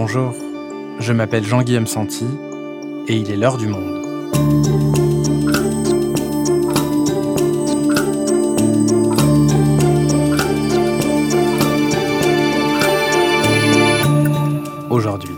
[0.00, 0.32] Bonjour,
[1.00, 2.24] je m'appelle Jean-Guillaume Santi
[3.08, 4.06] et il est l'heure du monde.
[14.88, 15.34] Aujourd'hui,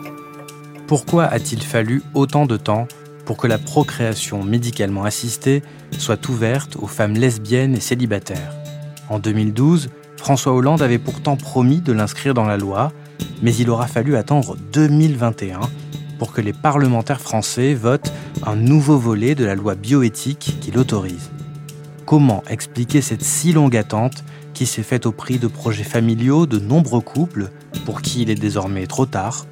[0.86, 2.86] pourquoi a-t-il fallu autant de temps
[3.24, 5.62] pour que la procréation médicalement assistée
[5.96, 8.52] soit ouverte aux femmes lesbiennes et célibataires?
[9.08, 9.88] En 2012,
[10.18, 12.92] François Hollande avait pourtant promis de l'inscrire dans la loi,
[13.42, 15.60] mais il aura fallu attendre 2021
[16.18, 18.12] pour que les parlementaires français votent
[18.44, 21.30] un nouveau volet de la loi bioéthique qui l'autorise.
[22.04, 26.58] Comment expliquer cette si longue attente qui s'est faite au prix de projets familiaux de
[26.58, 27.50] nombreux couples
[27.86, 29.46] pour qui il est désormais trop tard?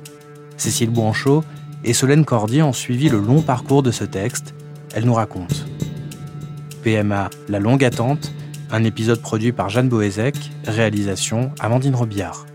[0.57, 1.45] Cécile Bouanchot
[1.85, 4.55] et Solène Cordier ont suivi le long parcours de ce texte.
[4.93, 5.67] Elle nous raconte.
[6.83, 8.33] PMA, la longue attente,
[8.71, 12.48] un épisode produit par Jeanne Boézek, réalisation Amandine Robillard.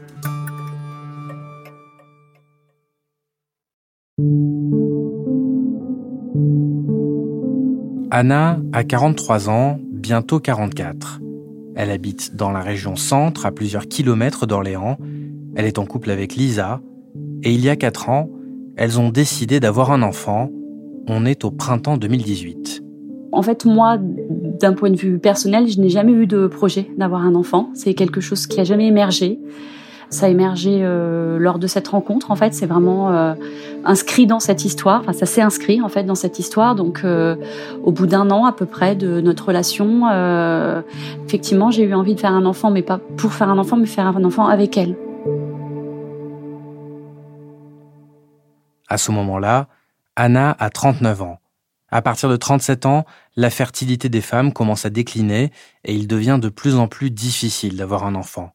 [8.11, 11.19] Anna a 43 ans, bientôt 44.
[11.75, 14.97] Elle habite dans la région centre, à plusieurs kilomètres d'Orléans.
[15.55, 16.79] Elle est en couple avec Lisa.
[17.41, 18.29] Et il y a 4 ans,
[18.75, 20.51] elles ont décidé d'avoir un enfant.
[21.07, 22.83] On est au printemps 2018.
[23.31, 27.23] En fait, moi, d'un point de vue personnel, je n'ai jamais eu de projet d'avoir
[27.23, 27.71] un enfant.
[27.73, 29.39] C'est quelque chose qui a jamais émergé.
[30.09, 32.31] Ça a émergé euh, lors de cette rencontre.
[32.31, 33.33] En fait, c'est vraiment euh,
[33.83, 35.01] inscrit dans cette histoire.
[35.01, 36.75] Enfin, ça s'est inscrit en fait dans cette histoire.
[36.75, 37.35] Donc, euh,
[37.83, 40.03] au bout d'un an à peu près de notre relation,
[41.25, 43.85] effectivement, j'ai eu envie de faire un enfant, mais pas pour faire un enfant, mais
[43.85, 44.95] faire un enfant avec elle.
[48.87, 49.67] À ce moment-là,
[50.15, 51.39] Anna a 39 ans.
[51.93, 55.51] À partir de 37 ans, la fertilité des femmes commence à décliner
[55.83, 58.51] et il devient de plus en plus difficile d'avoir un enfant.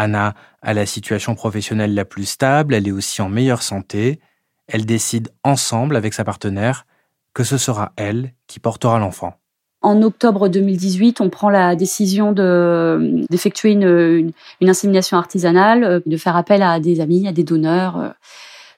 [0.00, 4.20] Anna a la situation professionnelle la plus stable, elle est aussi en meilleure santé.
[4.66, 6.86] Elle décide ensemble avec sa partenaire
[7.34, 9.34] que ce sera elle qui portera l'enfant.
[9.82, 16.62] En octobre 2018, on prend la décision d'effectuer une, une, insémination artisanale, de faire appel
[16.62, 18.14] à des amis, à des donneurs.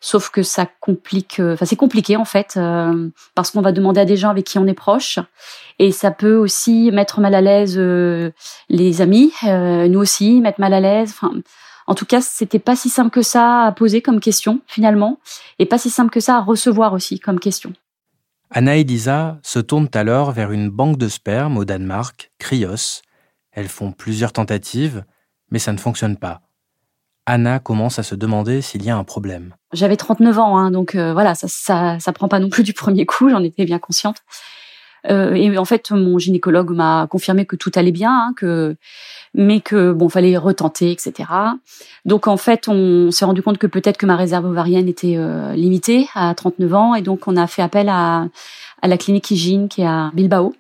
[0.05, 4.01] Sauf que ça complique, euh, enfin c'est compliqué en fait, euh, parce qu'on va demander
[4.01, 5.21] à des gens avec qui on est proche,
[5.79, 8.33] et ça peut aussi mettre mal à l'aise euh,
[8.69, 11.11] les amis, nous aussi mettre mal à l'aise.
[11.11, 11.33] Enfin,
[11.87, 15.21] en tout cas, c'était pas si simple que ça à poser comme question finalement,
[15.61, 17.73] et pas si simple que ça à recevoir aussi comme question.
[18.51, 23.03] Anna et Lisa se tournent alors vers une banque de sperme au Danemark, Krios.
[23.53, 25.05] Elles font plusieurs tentatives,
[25.53, 26.41] mais ça ne fonctionne pas.
[27.27, 29.55] Anna commence à se demander s'il y a un problème.
[29.73, 32.73] J'avais 39 ans, hein, donc euh, voilà, ça, ça, ça prend pas non plus du
[32.73, 34.19] premier coup, j'en étais bien consciente.
[35.11, 38.77] Euh, et en fait, mon gynécologue m'a confirmé que tout allait bien, hein, que
[39.35, 41.29] mais que bon, fallait retenter, etc.
[42.05, 45.55] Donc en fait, on s'est rendu compte que peut-être que ma réserve ovarienne était euh,
[45.55, 48.27] limitée à 39 ans, et donc on a fait appel à,
[48.81, 50.55] à la clinique Hygiene qui est à Bilbao.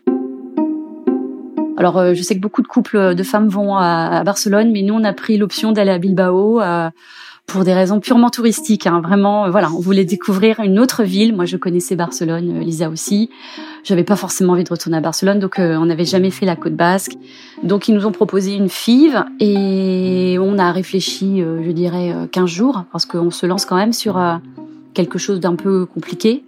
[1.82, 4.94] Alors, euh, je sais que beaucoup de couples de femmes vont à, Barcelone, mais nous,
[4.94, 6.88] on a pris l'option d'aller à Bilbao euh,
[7.48, 8.86] pour des raisons purement touristiques.
[8.86, 9.00] Hein.
[9.00, 11.34] Vraiment, euh, voilà, on voulait découvrir une autre ville.
[11.34, 13.30] Moi, je connaissais Barcelone, Lisa aussi.
[13.82, 16.76] J'avais pas forcément envie de retourner à Barcelone, donc on n'avait jamais fait la côte
[16.76, 17.14] basque.
[17.64, 22.84] Donc, ils nous ont proposé une FIV et on a réfléchi, je dirais, 15 jours,
[22.92, 24.22] parce qu'on se lance quand même sur
[24.94, 26.44] quelque chose d'un peu compliqué.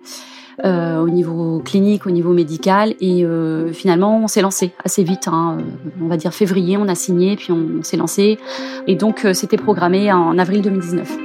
[0.62, 2.94] Euh, au niveau clinique, au niveau médical.
[3.00, 5.26] Et euh, finalement, on s'est lancé assez vite.
[5.26, 5.58] Hein.
[6.00, 8.38] On va dire février, on a signé, puis on, s'est lancé.
[8.86, 11.18] Et donc, euh, c'était programmé en avril 2019.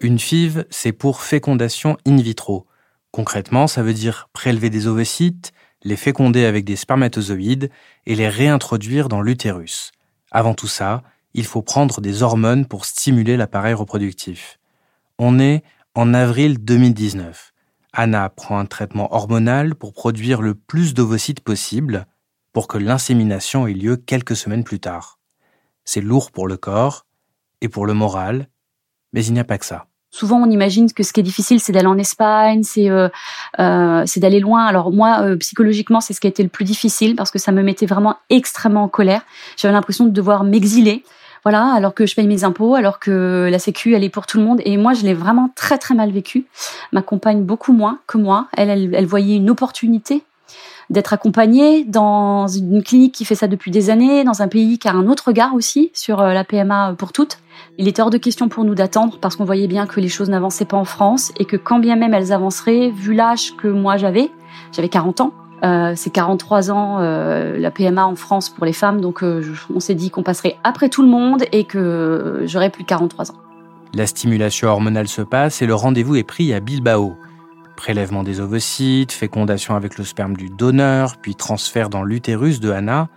[0.00, 2.66] Une FIV, c'est pour fécondation in vitro.
[3.10, 5.52] Concrètement, ça veut dire prélever des ovocytes,
[5.82, 7.70] les féconder avec des spermatozoïdes
[8.06, 9.92] et les réintroduire dans l'utérus.
[10.30, 11.02] Avant tout ça,
[11.34, 14.58] il faut prendre des hormones pour stimuler l'appareil reproductif.
[15.18, 15.62] On est
[15.94, 17.52] en avril 2019.
[17.92, 22.06] Anna prend un traitement hormonal pour produire le plus d'ovocytes possible
[22.52, 25.18] pour que l'insémination ait lieu quelques semaines plus tard.
[25.84, 27.06] C'est lourd pour le corps
[27.60, 28.48] et pour le moral,
[29.12, 29.89] mais il n'y a pas que ça.
[30.10, 33.08] Souvent, on imagine que ce qui est difficile, c'est d'aller en Espagne, c'est euh,
[33.60, 34.64] euh d'aller loin.
[34.64, 37.52] Alors moi, euh, psychologiquement, c'est ce qui a été le plus difficile parce que ça
[37.52, 39.22] me mettait vraiment extrêmement en colère.
[39.56, 41.04] J'avais l'impression de devoir m'exiler
[41.42, 44.38] voilà, alors que je paye mes impôts, alors que la Sécu, elle est pour tout
[44.38, 44.60] le monde.
[44.66, 46.44] Et moi, je l'ai vraiment très, très mal vécu.
[46.92, 48.48] Ma compagne, beaucoup moins que moi.
[48.56, 50.22] Elle, elle, elle voyait une opportunité
[50.90, 54.88] d'être accompagnée dans une clinique qui fait ça depuis des années, dans un pays qui
[54.88, 57.38] a un autre regard aussi sur euh, la PMA pour toutes.
[57.78, 60.28] Il était hors de question pour nous d'attendre parce qu'on voyait bien que les choses
[60.28, 63.96] n'avançaient pas en France et que quand bien même elles avanceraient, vu l'âge que moi
[63.96, 64.30] j'avais,
[64.72, 69.00] j'avais 40 ans, Euh, c'est 43 ans euh, la PMA en France pour les femmes,
[69.00, 69.42] donc euh,
[69.74, 73.32] on s'est dit qu'on passerait après tout le monde et que j'aurais plus de 43
[73.32, 73.34] ans.
[73.92, 77.14] La stimulation hormonale se passe et le rendez-vous est pris à Bilbao.
[77.76, 83.08] Prélèvement des ovocytes, fécondation avec le sperme du donneur, puis transfert dans l'utérus de Anna.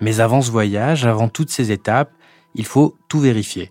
[0.00, 2.10] Mais avant ce voyage, avant toutes ces étapes,
[2.54, 3.70] il faut tout vérifier.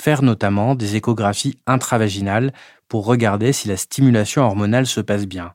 [0.00, 2.52] Faire notamment des échographies intravaginales
[2.86, 5.54] pour regarder si la stimulation hormonale se passe bien.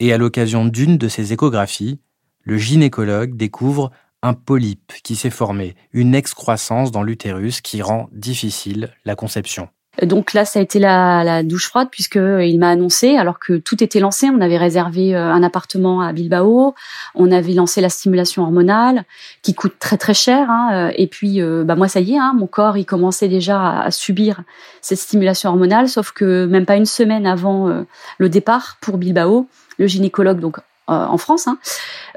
[0.00, 2.00] Et à l'occasion d'une de ces échographies,
[2.42, 3.92] le gynécologue découvre
[4.22, 9.68] un polype qui s'est formé, une excroissance dans l'utérus qui rend difficile la conception.
[10.02, 13.38] Donc là, ça a été la, la douche froide puisque euh, il m'a annoncé, alors
[13.38, 16.74] que tout était lancé, on avait réservé euh, un appartement à Bilbao,
[17.14, 19.04] on avait lancé la stimulation hormonale
[19.42, 20.50] qui coûte très très cher.
[20.50, 23.80] Hein, euh, et puis, bah moi, ça y est, hein, mon corps, il commençait déjà
[23.80, 24.42] à, subir
[24.82, 27.84] cette stimulation hormonale, sauf que même pas une semaine avant
[28.18, 31.58] le départ pour Bilbao, le gynécologue donc en France hein,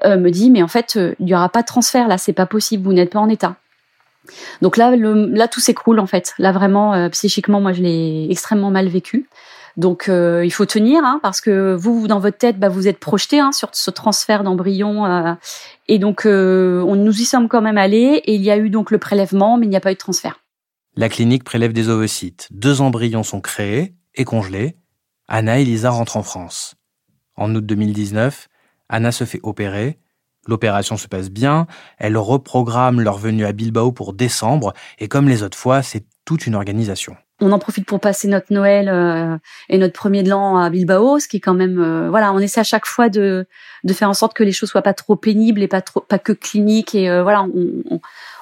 [0.06, 2.84] me dit mais en fait il n'y aura pas de transfert là, c'est pas possible,
[2.84, 3.56] vous n'êtes pas en état.
[4.62, 6.34] Donc là, là tout s'écroule en fait.
[6.38, 9.30] Là vraiment, euh, psychiquement, moi je l'ai extrêmement mal vécu.
[9.78, 13.00] Donc euh, il faut tenir hein, parce que vous, dans votre tête, bah, vous êtes
[13.00, 15.34] projeté hein, sur ce transfert d'embryon euh,
[15.88, 18.92] et donc on nous y sommes quand même allés et il y a eu donc
[18.92, 20.40] le prélèvement, mais il n'y a pas eu de transfert.
[20.96, 22.48] La clinique prélève des ovocytes.
[22.52, 24.76] Deux embryons sont créés et congelés.
[25.28, 26.76] Anna et Lisa rentrent en France.
[27.36, 28.50] En août 2019,
[28.90, 30.00] Anna se fait opérer
[30.50, 31.68] L'opération se passe bien,
[32.00, 36.48] elles reprogramment leur venue à Bilbao pour décembre, et comme les autres fois, c'est toute
[36.48, 37.16] une organisation.
[37.40, 39.38] On en profite pour passer notre Noël euh,
[39.70, 42.40] et notre premier de l'an à Bilbao, ce qui est quand même, euh, voilà, on
[42.40, 43.46] essaie à chaque fois de,
[43.94, 46.96] faire en sorte que les choses soient pas trop pénibles et pas trop, que cliniques,
[46.96, 47.46] et euh, voilà,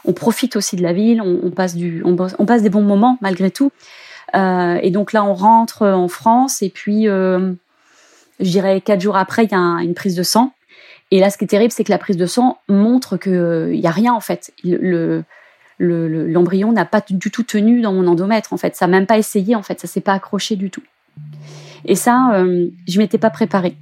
[0.06, 3.71] on, profite aussi de la ville, on, passe des bons moments malgré tout.
[4.33, 7.56] et donc là, on rentre en France, et puis, je
[8.39, 10.54] dirais quatre jours après, il y a une prise de sang.
[11.12, 13.38] Et là, ce qui est terrible, c'est que la prise de sang montre qu'il n'y
[13.38, 14.54] euh, a rien en fait.
[14.63, 15.24] Le,
[15.80, 18.75] l'embryon n'a pas du tout tenu dans mon endomètre en fait.
[18.75, 19.80] Ça n'a même pas essayé en fait.
[19.80, 20.83] Ça s'est pas accroché du tout.
[21.86, 23.77] Et ça, euh, je m'étais pas préparée.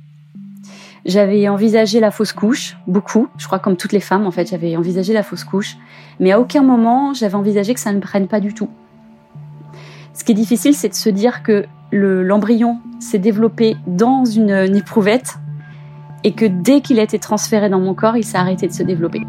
[1.06, 3.28] J'avais envisagé la fausse couche, beaucoup.
[3.38, 5.78] Je crois comme toutes les femmes en fait, j'avais envisagé la fausse couche,
[6.20, 8.70] mais à aucun moment j'avais envisagé que ça ne prenne pas du tout.
[10.14, 14.76] Ce qui est difficile, c'est de se dire que l'embryon s'est développé dans une, une
[14.76, 15.36] éprouvette
[16.26, 18.82] et que dès qu'il a été transféré dans mon corps, il s'est arrêté de se
[18.82, 19.22] développer.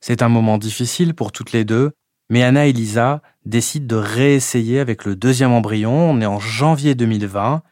[0.00, 1.92] C'est un moment difficile pour toutes les deux,
[2.28, 6.10] mais Anna et Lisa décident de réessayer avec le deuxième embryon.
[6.10, 7.62] On est en janvier 2020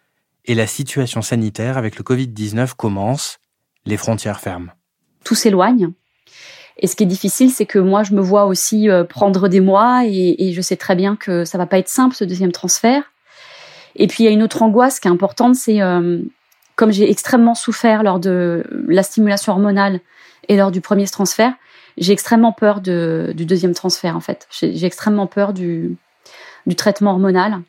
[0.47, 3.37] et la situation sanitaire avec le Covid-19 commence.
[3.85, 4.73] Les frontières ferment.
[5.25, 5.91] Tout s'éloigne.
[6.79, 9.61] Et ce qui est difficile, c'est que moi, je me vois aussi euh, prendre des
[9.61, 12.51] mois et, et, je sais très bien que ça va pas être simple, ce deuxième
[12.51, 13.05] transfert.
[13.97, 16.21] Et puis il y a une autre angoisse qui est importante, c'est euh,
[16.77, 20.01] comme j'ai extrêmement souffert lors de la stimulation hormonale
[20.49, 21.53] et lors du premier transfert,
[21.97, 24.49] j'ai extrêmement peur du deuxième transfert en fait.
[24.51, 25.97] J'ai extrêmement peur du,
[26.67, 27.61] du traitement hormonal.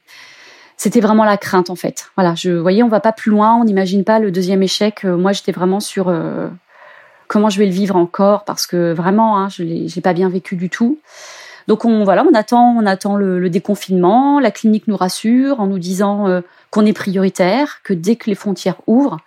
[0.78, 2.12] C'était vraiment la crainte en fait.
[2.18, 5.06] Voilà, je voyais, on va pas plus loin, on n'imagine pas le deuxième échec.
[5.06, 6.50] Euh, moi, j'étais vraiment sur euh,
[7.28, 10.56] comment je vais le vivre encore parce que vraiment, hein, je l'ai pas bien vécu
[10.56, 11.00] du tout.
[11.68, 14.40] Donc on voilà, on attend, on attend le, déconfinement.
[14.40, 18.36] La clinique nous rassure en nous disant euh, qu'on est prioritaire, que dès que les
[18.36, 19.18] frontières ouvrent,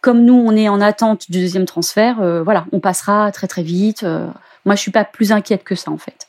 [0.00, 3.62] comme nous on est en attente du deuxième transfert, euh, voilà, on passera très très
[3.62, 4.02] vite.
[4.02, 4.26] Euh.
[4.64, 6.28] moi je suis pas plus inquiète que ça en fait.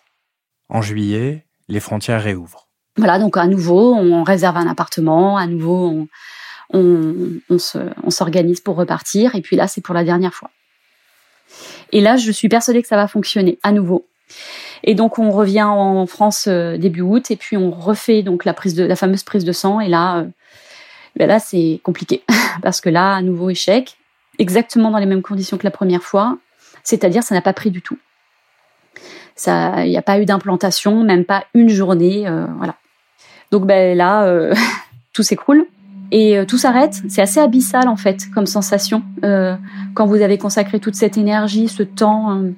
[0.69, 2.67] En juillet, les frontières réouvrent.
[2.95, 6.07] Voilà, donc à nouveau on réserve un appartement, à nouveau
[6.71, 10.51] on, on s'organise pour repartir et puis là c'est pour la dernière fois.
[11.91, 14.05] Et là je suis persuadée que ça va fonctionner à nouveau.
[14.83, 18.53] Et donc on revient en France euh, début août et puis on refait donc la
[18.95, 20.25] fameuse prise de sang et là euh,
[21.15, 22.23] ben là c'est compliqué
[22.61, 23.97] parce que là à nouveau échec
[24.39, 26.37] exactement dans les mêmes conditions que la première fois,
[26.83, 27.97] c'est-à-dire ça n'a pas pris du tout.
[29.35, 32.75] Ça il n'y a pas eu d'implantation, même pas une journée euh, voilà.
[33.51, 34.51] Donc ben là
[35.13, 35.65] tout s'écroule
[36.11, 37.01] et tout s'arrête.
[37.07, 41.83] C'est assez abyssal en fait comme sensation quand vous avez consacré toute cette énergie, ce
[41.83, 42.49] temps hein,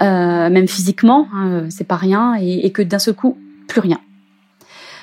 [0.00, 3.38] même physiquement, hein, c'est pas rien, et, que d'un seul coup,
[3.68, 3.98] plus rien.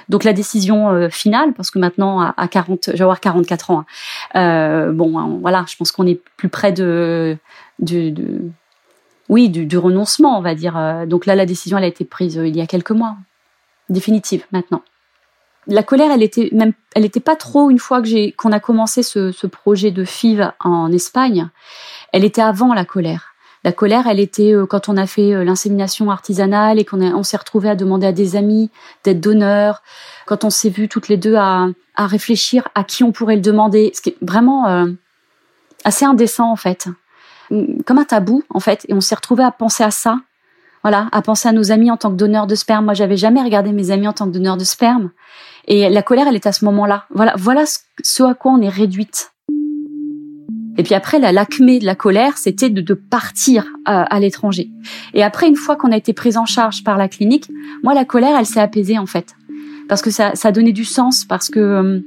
[0.09, 3.85] Donc la décision euh, finale, parce que maintenant à, 40, je vais avoir 44 ans.
[4.33, 7.37] Hein, euh, bon, hein, voilà, je pense qu'on est plus près de,
[9.29, 11.05] oui, du, renoncement, on va dire.
[11.07, 13.17] Donc là, la décision, elle a été prise il y a quelques mois,
[13.89, 14.81] définitive maintenant.
[15.69, 19.03] La colère, elle était même, elle était pas trop une fois que qu'on a commencé
[19.03, 21.49] ce projet de FIV en Espagne.
[22.13, 23.26] Elle était avant la colère
[23.63, 27.23] La colère, elle était euh, quand on a fait euh, l'insémination artisanale et qu'on on
[27.23, 28.69] s'est retrouvé à demander à des amis
[29.03, 29.81] d'être donneurs,
[30.25, 33.41] quand on s'est vu toutes les deux à, à, réfléchir à qui on pourrait le
[33.41, 34.85] demander, ce qui est vraiment euh,
[35.83, 36.87] assez indécent en fait,
[37.49, 40.19] comme un tabou en fait, et on s'est retrouvé à penser à ça,
[40.83, 42.85] voilà, à penser à nos amis en tant que donneurs de sperme.
[42.85, 45.11] Moi, j'avais jamais regardé mes amis en tant que donneurs de sperme,
[45.67, 47.05] et la colère, elle est à ce moment-là.
[47.09, 47.63] Voilà, voilà
[48.03, 49.31] ce à quoi on est réduite.
[50.77, 54.69] Et puis après, la l'acmé de la colère, c'était de, de, partir à, à l'étranger.
[55.13, 57.49] Et après, une fois qu'on a été prise en charge par la clinique,
[57.83, 59.35] moi, la colère, elle s'est apaisée en fait,
[59.89, 61.99] parce que ça, ça donnait du sens, parce que euh,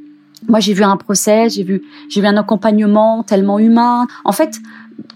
[0.49, 4.07] moi, j'ai vu un procès, j'ai vu, j'ai vu un accompagnement tellement humain.
[4.25, 4.59] En fait,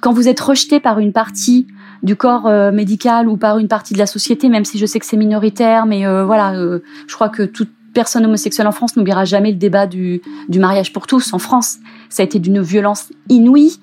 [0.00, 1.66] quand vous êtes rejeté par une partie
[2.02, 4.98] du corps euh, médical ou par une partie de la société, même si je sais
[4.98, 9.24] que c'est minoritaire, mais euh, voilà, je crois que toute personne homosexuelle en France n'oubliera
[9.24, 10.20] jamais le débat du,
[10.50, 11.78] mariage pour tous en France
[12.14, 13.80] ça a été d'une violence inouïe.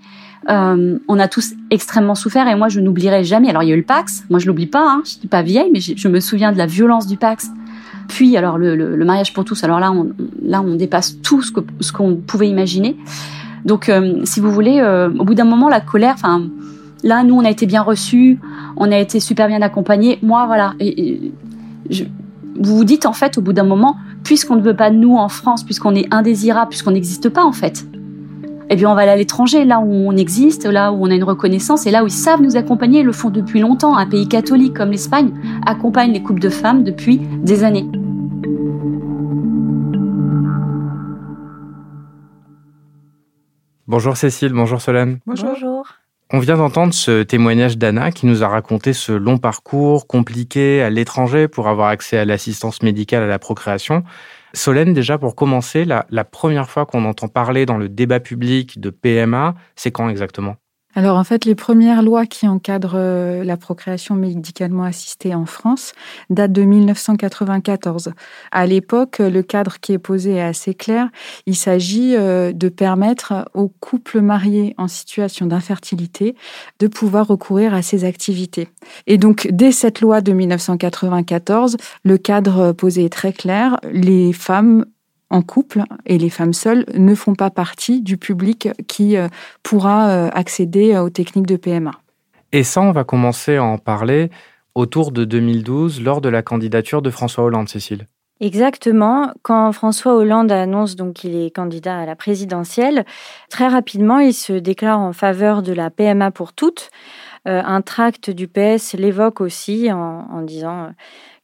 [0.50, 3.50] Euh, on a tous extrêmement souffert et moi je n'oublierai jamais.
[3.50, 5.42] Alors il y a eu le Pax, moi je l'oublie pas, hein, je suis pas
[5.44, 7.50] vieille, mais je, me souviens de la violence du Pax.
[8.08, 9.64] Puis alors le, mariage pour tous.
[9.64, 12.98] Alors là on, là on dépasse tout ce ce qu'on pouvait imaginer.
[13.66, 16.48] Donc euh, si vous voulez, euh, au bout d'un moment la colère, enfin
[17.04, 18.40] là nous on a été bien reçus,
[18.78, 20.18] on a été super bien accompagnés.
[20.24, 21.32] Moi voilà, et,
[22.60, 25.16] vous vous dites en fait au bout d'un moment, puisqu'on ne veut pas de nous
[25.16, 27.86] en France, puisqu'on est indésirable, puisqu'on n'existe pas en fait
[28.74, 31.14] eh bien on va aller à l'étranger, là où on existe, là où on a
[31.14, 33.98] une reconnaissance, et là où ils savent nous accompagner, ils le font depuis longtemps.
[33.98, 35.34] Un pays catholique comme l'Espagne
[35.66, 37.86] accompagne les couples de femmes depuis des années.
[43.88, 45.20] Bonjour Cécile, bonjour Solène.
[45.26, 46.01] Bonjour.
[46.34, 50.90] On vient d'entendre ce témoignage d'Anna qui nous a raconté ce long parcours compliqué à
[50.90, 54.04] l'étranger pour avoir accès à l'assistance médicale à la procréation.
[54.54, 58.80] Solène, déjà pour commencer, la, la première fois qu'on entend parler dans le débat public
[58.80, 60.56] de PMA, c'est quand exactement?
[60.96, 65.94] Alors en fait, les premières lois qui encadrent euh, la procréation médicalement assistée en France
[66.30, 68.14] datent de 1994.
[68.52, 71.10] À l'époque, le cadre qui est posé est assez clair.
[71.46, 76.36] Il s'agit euh, de permettre aux couples mariés en situation d'infertilité
[76.80, 78.68] de pouvoir recourir à ces activités.
[79.08, 83.78] Et donc, dès cette loi de 1994, le cadre posé est très clair.
[83.92, 84.86] Les femmes
[85.32, 89.30] en couple et les femmes seules ne font pas partie du public qui euh,
[89.64, 91.92] pourra euh, accéder aux techniques de PMA.
[92.52, 94.30] Et ça, on va commencer à en parler
[94.76, 98.06] autour de 2012 lors de la candidature de François Hollande, Cécile.
[98.42, 99.32] Exactement.
[99.44, 103.06] Quand François Hollande annonce donc qu'il est candidat à la présidentielle,
[103.50, 106.90] très rapidement, il se déclare en faveur de la PMA pour toutes.
[107.48, 110.92] Euh, un tract du PS l'évoque aussi en disant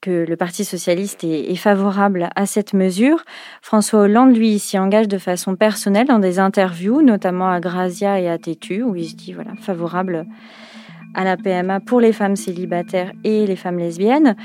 [0.01, 3.23] que le Parti socialiste est, favorable à cette mesure.
[3.61, 8.29] François Hollande, lui, s'y engage de façon personnelle dans des interviews, notamment à Grazia et
[8.29, 10.25] à Tétu, où il se dit voilà, favorable
[11.15, 14.35] à la PMA pour les femmes célibataires et les femmes lesbiennes.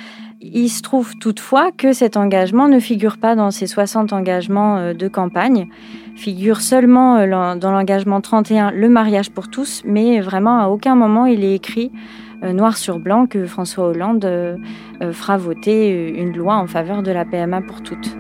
[0.41, 4.95] Il se trouve toutefois que cet engagement ne figure pas dans ces 60 engagements euh,
[4.95, 5.69] de campagne,
[6.17, 11.27] figure seulement euh, dans l'engagement 31, le mariage pour tous, mais vraiment à aucun moment
[11.27, 11.93] il est écrit
[12.51, 14.57] noir sur blanc que François Hollande euh,
[15.01, 18.17] euh, fera voter une loi en faveur de la PMA pour toutes.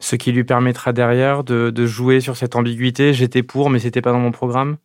[0.00, 4.12] Ce qui lui permettra derrière de, jouer sur cette ambiguïté, j'étais pour mais c'était pas
[4.12, 4.76] dans mon programme?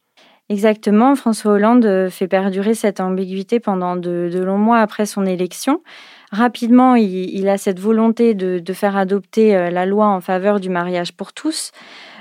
[0.48, 5.84] Exactement, François Hollande fait perdurer cette ambiguïté pendant de, longs mois après son élection.
[6.32, 11.34] Rapidement, il, a cette volonté de, faire adopter la loi en faveur du mariage pour
[11.34, 11.72] tous.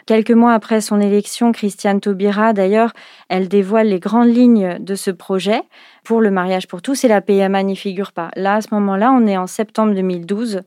[0.08, 2.94] Quelques mois après son élection, Christiane Taubira, d'ailleurs,
[3.28, 5.60] elle dévoile les grandes lignes de ce projet
[6.02, 8.30] pour le mariage pour tous et la PMA n'y figure pas.
[8.34, 10.62] Là, à ce moment-là, on est en septembre 2012.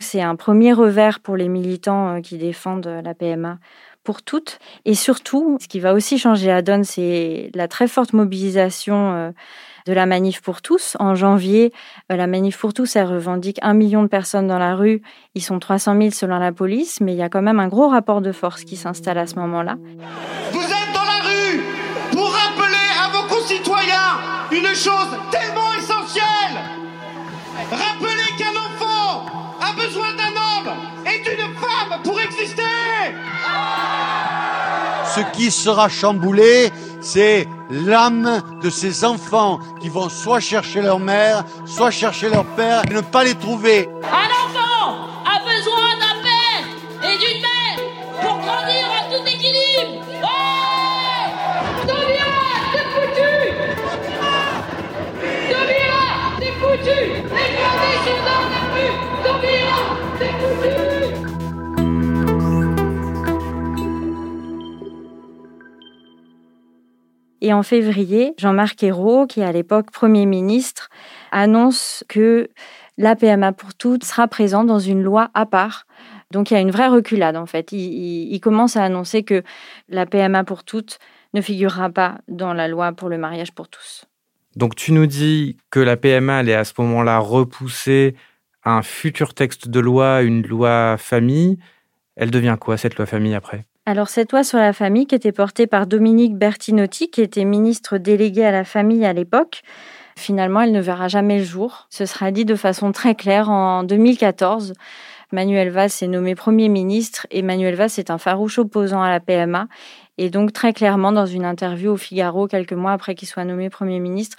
[0.00, 3.58] C'est un premier revers pour les militants euh, qui défendent la PMA
[4.22, 4.58] toutes.
[4.84, 9.30] Et surtout, ce qui va aussi changer la donne, c'est la très forte mobilisation euh,
[9.86, 10.96] de la manif pour tous.
[10.98, 11.72] En janvier,
[12.10, 15.02] euh, la manif pour tous, elle revendique un million de personnes dans la rue.
[15.34, 17.88] Ils sont 300 000 selon la police, mais il y a quand même un gros
[17.88, 19.76] rapport de force qui s'installe à ce moment-là.
[20.52, 21.60] Vous êtes dans la rue
[22.12, 24.18] pour rappeler à vos concitoyens
[24.50, 26.08] une chose tellement essentielle.
[35.18, 36.70] Ce qui sera chamboulé,
[37.00, 42.82] c'est l'âme de ces enfants qui vont soit chercher leur mère, soit chercher leur père
[42.88, 43.88] et ne pas les trouver.
[67.48, 70.90] Et en février, Jean-Marc Ayrault, qui est à l'époque Premier ministre,
[71.32, 72.50] annonce que
[72.98, 75.86] la PMA pour toutes sera présente dans une loi à part.
[76.30, 77.72] Donc il y a une vraie reculade en fait.
[77.72, 79.44] Il, commence à annoncer que
[79.88, 80.98] la PMA pour toutes
[81.32, 84.04] ne figurera pas dans la loi pour le mariage pour tous.
[84.54, 88.14] Donc tu nous dis que la PMA elle est à ce moment-là repoussée
[88.62, 91.58] à un futur texte de loi, une loi famille.
[92.14, 93.64] Elle devient quoi cette loi famille après?
[93.88, 97.96] Alors cette loi sur la famille qui était portée par Dominique Bertinotti, qui était ministre
[97.96, 99.62] délégué à la famille à l'époque,
[100.14, 101.86] finalement elle ne verra jamais le jour.
[101.88, 104.74] Ce sera dit de façon très claire en 2014.
[105.32, 109.20] Manuel Valls est nommé Premier ministre et Manuel Valls est un farouche opposant à la
[109.20, 109.68] PMA.
[110.18, 113.70] Et donc très clairement dans une interview au Figaro quelques mois après qu'il soit nommé
[113.70, 114.36] Premier ministre,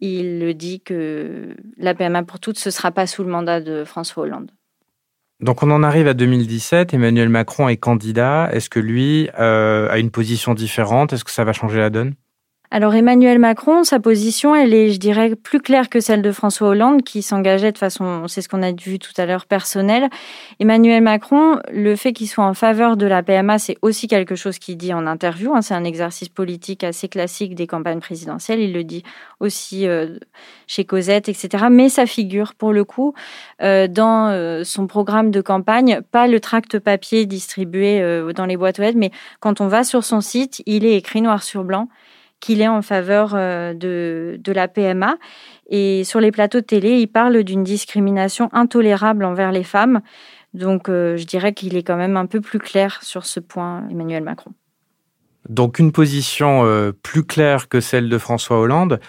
[0.00, 3.84] il dit que la PMA pour toutes, ce ne sera pas sous le mandat de
[3.84, 4.50] François Hollande.
[5.42, 8.48] Donc on en arrive à 2017, Emmanuel Macron est candidat.
[8.52, 11.12] Est-ce que lui euh, a une position différente?
[11.12, 12.14] Est-ce que ça va changer la donne?
[12.74, 16.68] Alors Emmanuel Macron, sa position, elle est, je dirais, plus claire que celle de François
[16.68, 20.08] Hollande, qui s'engageait de façon, c'est ce qu'on a vu tout à l'heure, personnelle.
[20.58, 24.58] Emmanuel Macron, le fait qu'il soit en faveur de la PMA, c'est aussi quelque chose
[24.58, 25.54] qu'il dit en interview.
[25.54, 25.60] Hein.
[25.60, 28.60] c'est un exercice politique assez classique des campagnes présidentielles.
[28.60, 29.02] Il le dit
[29.38, 30.16] aussi euh,
[30.66, 31.66] chez Cosette, etc.
[31.70, 33.12] Mais ça figure, pour le coup,
[33.60, 38.00] euh, dans euh, son programme de campagne, pas le tract papier distribué
[38.34, 39.10] dans les boîtes aux lettres, mais
[39.40, 41.88] quand on va sur son site, il est écrit noir sur blanc
[42.42, 45.16] qu'il est en faveur euh, de, la PMA.
[45.70, 50.02] Et sur les plateaux de télé, il parle d'une discrimination intolérable envers les femmes.
[50.52, 53.88] Donc euh, je dirais qu'il est quand même un peu plus clair sur ce point,
[53.90, 54.50] Emmanuel Macron.
[55.48, 59.00] Donc une position euh, plus claire que celle de François Hollande.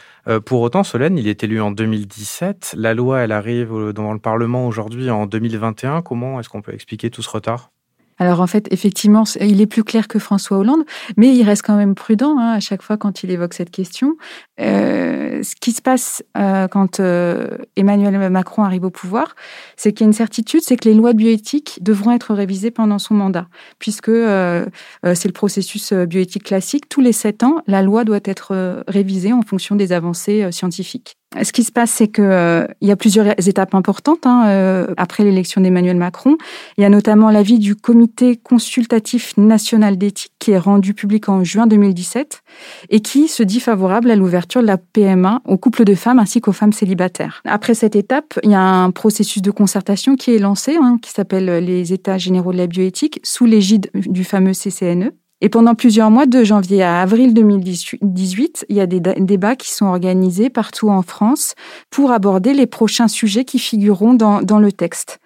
[0.46, 2.75] pour autant, Solène, il est élu en 2017.
[2.78, 6.02] La loi, elle arrive dans le Parlement aujourd'hui en 2021.
[6.02, 7.72] Comment est-ce qu'on peut expliquer tout ce retard?
[8.20, 10.84] Alors en fait, effectivement, il est plus clair que François Hollande,
[11.17, 14.15] mais il reste quand même prudent hein, à chaque fois quand il évoque cette question.
[14.60, 19.36] Euh, ce qui se passe euh, quand euh, Emmanuel Macron arrive au pouvoir,
[19.77, 23.00] c'est qu'il y a une certitude, c'est que les lois bioéthiques devront être révisées pendant
[23.00, 23.48] son mandat,
[23.79, 26.90] puisque c'est le processus bioéthique classique.
[26.90, 31.18] Tous les sept ans, la loi doit être révisée en fonction des avancées scientifiques.
[31.41, 34.87] Ce qui se passe, c'est que euh, il y a plusieurs étapes importantes hein, euh,
[34.98, 36.37] après l'élection d'Emmanuel Macron.
[36.77, 41.43] Il y a notamment l'avis du Comité consultatif national d'éthique qui est rendu public en
[41.43, 42.43] juin 2017
[42.89, 46.39] et qui se dit favorable à l'ouverture de la PMA aux couples de femmes ainsi
[46.39, 47.41] qu'aux femmes célibataires.
[47.46, 51.11] Après cette étape, il y a un processus de concertation qui est lancé, hein, qui
[51.11, 55.11] s'appelle les États généraux de la bioéthique, sous l'égide du fameux CCNE.
[55.44, 59.74] Et pendant plusieurs mois, de janvier à avril 2018, il y a des débats qui
[59.74, 61.53] sont organisés partout en France
[61.90, 65.20] pour aborder les prochains sujets qui figureront dans, dans le texte.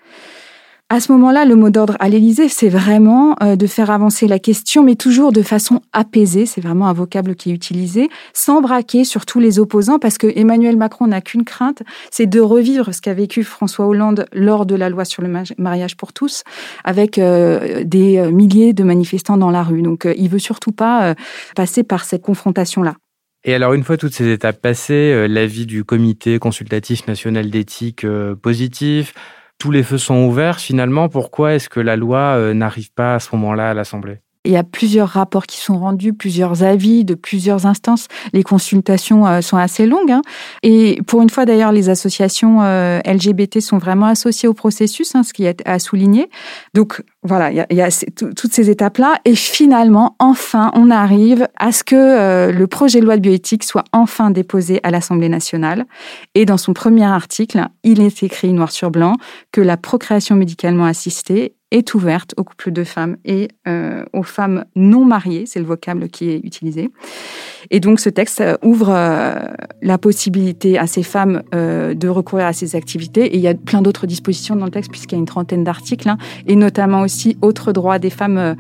[0.90, 4.40] À ce moment-là, le mot d'ordre à l'Élysée, c'est vraiment euh, de faire avancer la
[4.40, 6.46] question, mais toujours de façon apaisée.
[6.46, 10.28] C'est vraiment un vocable qui est utilisé, sans braquer sur tous les opposants, parce que
[10.34, 14.76] Emmanuel Macron n'a qu'une crainte, c'est de revivre ce qu'a vécu François Hollande lors de
[14.76, 16.46] la loi sur le mariage pour tous,
[16.86, 19.82] avec euh, des euh, milliers de manifestants dans la rue.
[19.82, 21.16] Donc, il veut surtout pas
[21.54, 22.96] passer par cette confrontation-là.
[23.44, 28.06] Et alors, une fois toutes ces étapes passées, l'avis du Comité consultatif national d'éthique
[28.42, 29.14] positif,
[29.58, 33.20] tous les feux sont ouverts, finalement, pourquoi est-ce que la loi euh, n'arrive pas à
[33.20, 34.22] ce moment-là à l'Assemblée?
[34.48, 38.08] Il y a plusieurs rapports qui sont rendus, plusieurs avis de plusieurs instances.
[38.32, 40.12] Les consultations euh, sont assez longues.
[40.12, 40.22] Hein.
[40.64, 45.24] Et pour une fois, d'ailleurs, les associations euh, LGBT sont vraiment associées au processus, hein,
[45.24, 46.30] ce qui est à souligner.
[46.74, 49.20] Donc, voilà, il y a, toutes ces étapes-là.
[49.26, 53.66] Et finalement, enfin, on arrive à ce que euh, le projet de loi de bioéthique
[53.66, 55.86] soit enfin déposé à l'Assemblée nationale.
[56.36, 59.16] Et dans son premier article, il est écrit noir sur blanc
[59.52, 64.66] que la procréation médicalement assistée est ouverte aux couples de femmes et euh, aux femmes
[64.76, 66.90] non mariées, c'est le vocable qui est utilisé.
[67.72, 69.36] Et donc ce texte euh, ouvre euh,
[69.82, 73.26] la possibilité à ces femmes de recourir à ces activités.
[73.26, 75.64] Et il y a plein d'autres dispositions dans le texte puisqu'il y a une trentaine
[75.64, 78.56] d'articles, hein, et notamment aussi autres droits des femmes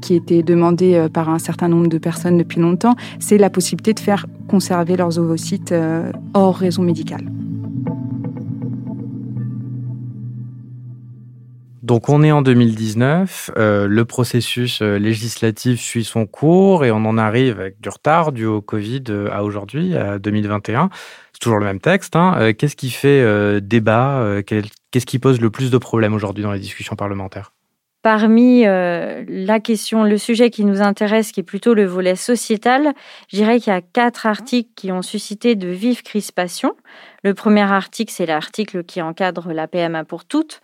[0.00, 4.00] qui étaient demandés par un certain nombre de personnes depuis longtemps, c'est la possibilité de
[4.00, 5.74] faire conserver leurs ovocytes
[6.34, 7.24] hors raison médicale.
[11.88, 17.06] Donc on est en 2019, euh, le processus euh, législatif suit son cours et on
[17.06, 20.90] en arrive avec du retard dû au Covid euh, à aujourd'hui, à 2021.
[21.32, 22.14] C'est toujours le même texte.
[22.14, 22.52] Hein.
[22.52, 26.94] Qu'est-ce qui fait débat Qu'est-ce qui pose le plus de problèmes aujourd'hui dans les discussions
[26.94, 27.52] parlementaires?
[28.02, 32.92] Parmi la question, le sujet qui nous intéresse, qui est plutôt le volet sociétal,
[33.30, 36.74] je dirais qu'il y a quatre articles qui ont suscité de vives crispations.
[37.22, 40.60] Le premier article, c'est l'article qui encadre la PMA pour toutes.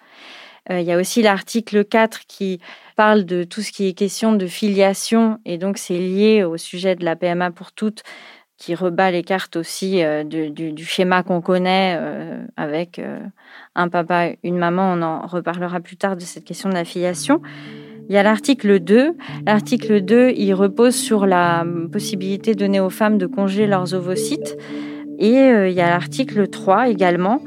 [0.70, 2.60] Il y a aussi l'article 4 qui
[2.96, 6.96] parle de tout ce qui est question de filiation et donc c'est lié au sujet
[6.96, 8.02] de la PMA pour toutes
[8.56, 12.00] qui rebat les cartes aussi du, du, schéma qu'on connaît
[12.56, 13.00] avec
[13.74, 14.94] un papa, une maman.
[14.94, 17.42] On en reparlera plus tard de cette question de la filiation.
[18.08, 19.16] Il y a l'article 2.
[19.46, 24.56] L'article 2, il repose sur la possibilité donnée aux femmes de congeler leurs ovocytes.
[25.18, 27.40] Et euh, il y a l'article 3 également,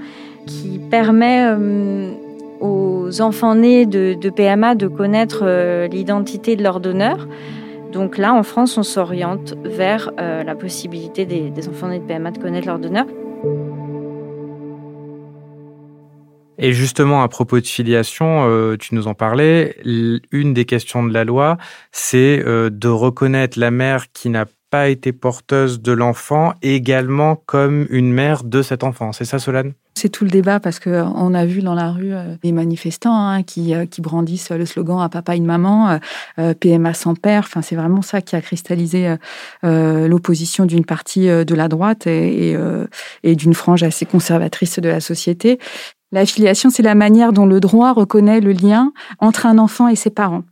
[0.47, 2.11] qui permet euh,
[2.59, 7.27] aux enfants nés de, PMA de connaître euh, l'identité de leur donneur.
[7.91, 12.37] Donc là, en France, on s'oriente vers la possibilité des, enfants nés de PMA de
[12.37, 13.05] connaître leur donneur.
[16.59, 19.75] Et justement, à propos de filiation, euh, tu nous en parlais,
[20.31, 21.57] une des questions de la loi,
[21.91, 27.87] c'est euh, de reconnaître la mère qui n'a pas été porteuse de l'enfant également comme
[27.89, 29.11] une mère de cet enfant.
[29.11, 29.73] C'est ça, Solane?
[29.95, 33.17] C'est tout le débat parce que on a vu dans la rue euh, des manifestants
[33.17, 35.99] hein, qui, qui, brandissent le slogan à papa une maman,
[36.59, 37.43] PMA sans père.
[37.47, 39.15] Enfin, c'est vraiment ça qui a cristallisé
[39.63, 42.55] l'opposition d'une partie de la droite et
[43.23, 45.59] d'une frange assez conservatrice de la société.
[46.13, 49.95] La filiation, c'est la manière dont le droit reconnaît le lien entre un enfant et
[49.95, 50.43] ses parents.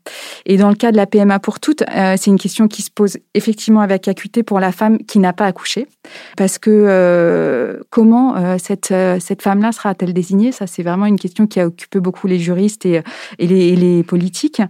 [0.46, 2.92] Et dans le cas de la PMA pour toutes, euh, c'est une question qui se
[2.92, 5.88] pose effectivement avec acuité pour la femme qui n'a pas accouché.
[6.38, 10.52] Parce que euh, comment euh, cette, cette femme-là sera-t-elle désignée?
[10.52, 13.02] Ça, c'est vraiment une question qui a occupé beaucoup les juristes et,
[13.40, 14.62] les, et les, politiques.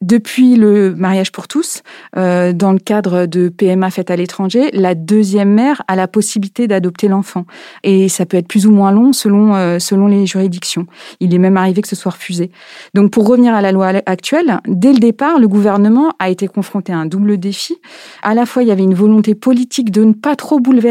[0.00, 1.82] Depuis le mariage pour tous,
[2.14, 7.08] dans le cadre de PMA faite à l'étranger, la deuxième mère a la possibilité d'adopter
[7.08, 7.46] l'enfant.
[7.82, 10.86] Et ça peut être plus ou moins long selon, selon les juridiction.
[11.20, 12.50] Il est même arrivé que ce soit refusé.
[12.94, 16.92] Donc pour revenir à la loi actuelle, dès le départ, le gouvernement a été confronté
[16.92, 17.76] à un double défi.
[18.22, 20.83] À la fois, il y avait une volonté politique de ne pas trop bouleverser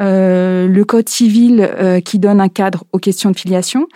[0.00, 3.86] euh, le code civil euh, qui donne un cadre aux questions de filiation,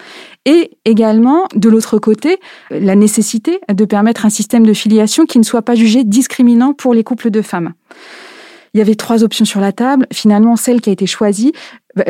[0.45, 2.39] et également, de l'autre côté,
[2.71, 6.95] la nécessité de permettre un système de filiation qui ne soit pas jugé discriminant pour
[6.95, 7.73] les couples de femmes.
[8.75, 10.07] Il y avait trois options sur la table.
[10.13, 11.53] Finalement, celle qui a été choisie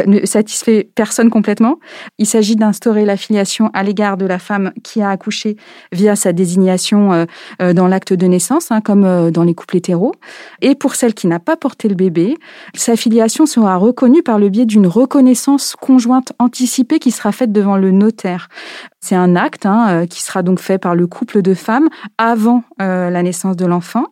[0.06, 1.78] ne satisfait personne complètement.
[2.18, 5.56] Il s'agit d'instaurer l'affiliation à l'égard de la femme qui a accouché
[5.90, 7.24] via sa désignation euh,
[7.60, 10.12] euh, dans l'acte de naissance, hein, comme euh, dans les couples hétéros.
[10.60, 12.36] Et pour celle qui n'a pas porté le bébé,
[12.74, 17.76] sa filiation sera reconnue par le biais d'une reconnaissance conjointe anticipée qui sera faite devant
[17.76, 18.48] le notaire.
[19.00, 23.22] C'est un acte hein, qui sera donc fait par le couple de femmes avant la
[23.22, 24.04] naissance de l'enfant.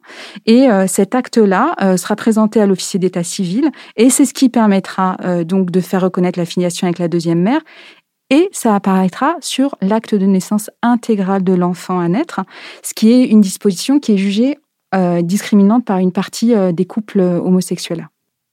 [0.46, 5.59] Et cet acte-là sera présenté à l'officier d'état civil et c'est ce qui permettra donc
[5.64, 7.60] de faire reconnaître la filiation avec la deuxième mère.
[8.30, 12.40] Et ça apparaîtra sur l'acte de naissance intégral de l'enfant à naître,
[12.82, 14.56] ce qui est une disposition qui est jugée
[14.94, 18.08] euh, discriminante par une partie euh, des couples homosexuels.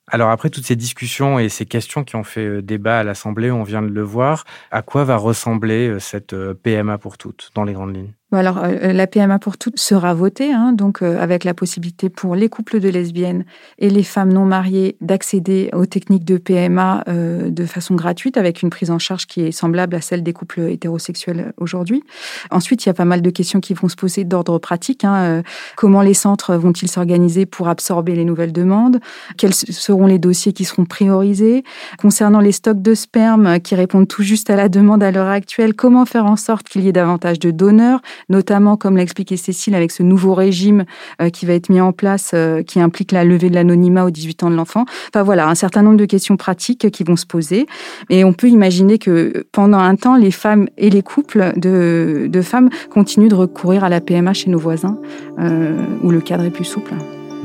[0.10, 3.52] Alors après toutes ces discussions et ces questions qui ont fait euh, débat à l'Assemblée,
[3.52, 7.74] on vient de le voir, à quoi va ressembler cette PMA pour toutes dans les
[7.74, 8.13] grandes lignes?
[8.36, 12.36] Alors, euh, la PMA pour toutes sera votée, hein, donc euh, avec la possibilité pour
[12.36, 13.46] les couples de lesbiennes
[13.80, 18.63] et les femmes non mariées d'accéder aux techniques de PMA euh, de façon gratuite, avec
[18.63, 22.04] une prise en charge qui est semblable à celle des couples hétérosexuels aujourd'hui.
[22.52, 25.06] Ensuite, il y a pas mal de questions qui vont se poser d'ordre pratique.
[25.06, 25.42] Hein,
[25.78, 29.00] comment les centres vont-ils s'organiser pour absorber les nouvelles demandes?
[29.38, 31.63] Quels seront les dossiers qui seront priorisés?
[31.98, 35.74] Concernant les stocks de sperme qui répondent tout juste à la demande à l'heure actuelle,
[35.74, 38.02] comment faire en sorte qu'il y ait davantage de donneurs?
[38.30, 40.86] Notamment, comme l'a expliqué Cécile, avec ce nouveau régime
[41.21, 44.12] euh, qui va être mis en place, euh, qui implique la levée de l'anonymat aux
[44.12, 44.86] 18 ans de l'enfant.
[45.10, 47.65] Enfin voilà, un certain nombre de questions pratiques qui vont se poser.
[48.10, 52.41] Et on peut imaginer que pendant un temps, les femmes et les couples de, de
[52.41, 54.97] femmes continuent de recourir à la PMA chez nos voisins,
[55.39, 56.93] euh, où le cadre est plus souple.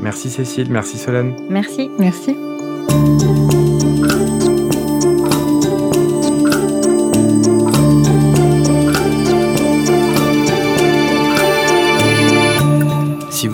[0.01, 1.33] Merci Cécile, merci Solène.
[1.49, 1.89] Merci.
[1.97, 2.35] Merci.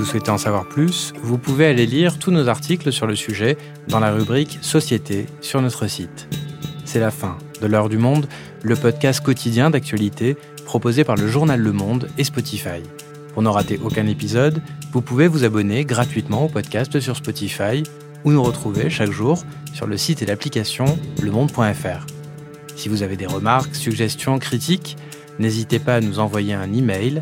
[0.10, 3.58] Souhaitez en savoir plus, vous pouvez aller lire tous nos articles sur le sujet
[3.90, 6.28] dans la rubrique Société sur notre site.
[6.84, 8.28] C'est la fin de L'heure du monde,
[8.64, 12.82] le podcast quotidien d'actualité proposé par le journal Le Monde et Spotify.
[13.36, 17.84] Pour ne rater aucun épisode, vous pouvez vous abonner gratuitement au podcast sur Spotify
[18.24, 19.44] ou nous retrouver chaque jour
[19.76, 20.86] sur le site et l'application
[21.22, 22.08] lemonde.fr.
[22.76, 24.98] Si vous avez des remarques, suggestions, critiques,
[25.38, 27.22] n'hésitez pas à nous envoyer un email